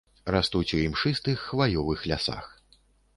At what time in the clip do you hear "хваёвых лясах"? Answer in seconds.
1.49-2.49